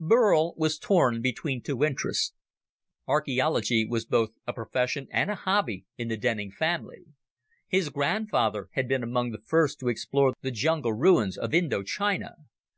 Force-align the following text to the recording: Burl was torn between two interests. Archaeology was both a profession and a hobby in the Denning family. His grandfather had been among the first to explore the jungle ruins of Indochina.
Burl 0.00 0.54
was 0.56 0.78
torn 0.78 1.20
between 1.20 1.60
two 1.60 1.84
interests. 1.84 2.32
Archaeology 3.06 3.84
was 3.84 4.06
both 4.06 4.30
a 4.46 4.54
profession 4.54 5.06
and 5.10 5.30
a 5.30 5.34
hobby 5.34 5.84
in 5.98 6.08
the 6.08 6.16
Denning 6.16 6.50
family. 6.50 7.04
His 7.68 7.90
grandfather 7.90 8.70
had 8.72 8.88
been 8.88 9.02
among 9.02 9.32
the 9.32 9.42
first 9.44 9.78
to 9.80 9.88
explore 9.88 10.32
the 10.40 10.50
jungle 10.50 10.94
ruins 10.94 11.36
of 11.36 11.50
Indochina. 11.52 12.36